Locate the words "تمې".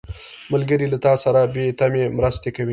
1.79-2.03